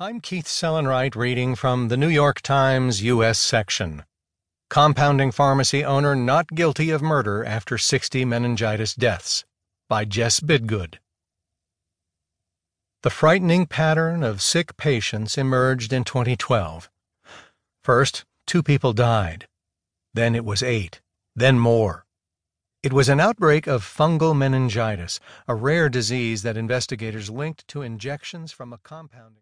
I'm 0.00 0.20
Keith 0.20 0.46
Sellon-Wright 0.46 1.14
reading 1.14 1.54
from 1.54 1.86
the 1.86 1.96
New 1.96 2.08
York 2.08 2.40
Times 2.40 3.00
U.S. 3.04 3.38
section. 3.38 4.02
Compounding 4.68 5.30
Pharmacy 5.30 5.84
Owner 5.84 6.16
Not 6.16 6.48
Guilty 6.48 6.90
of 6.90 7.00
Murder 7.00 7.44
After 7.44 7.78
60 7.78 8.24
Meningitis 8.24 8.96
Deaths 8.96 9.44
by 9.88 10.04
Jess 10.04 10.40
Bidgood. 10.40 10.96
The 13.04 13.10
frightening 13.10 13.66
pattern 13.66 14.24
of 14.24 14.42
sick 14.42 14.76
patients 14.76 15.38
emerged 15.38 15.92
in 15.92 16.02
2012. 16.02 16.90
First, 17.84 18.24
two 18.48 18.64
people 18.64 18.94
died. 18.94 19.46
Then 20.12 20.34
it 20.34 20.44
was 20.44 20.60
eight. 20.60 21.02
Then 21.36 21.60
more. 21.60 22.04
It 22.82 22.92
was 22.92 23.08
an 23.08 23.20
outbreak 23.20 23.68
of 23.68 23.84
fungal 23.84 24.36
meningitis, 24.36 25.20
a 25.46 25.54
rare 25.54 25.88
disease 25.88 26.42
that 26.42 26.56
investigators 26.56 27.30
linked 27.30 27.68
to 27.68 27.82
injections 27.82 28.50
from 28.50 28.72
a 28.72 28.78
compounding 28.78 29.32